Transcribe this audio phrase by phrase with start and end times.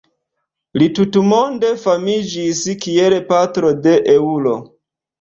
[0.81, 4.61] Li tutmonde famiĝis kiel patro de eŭro.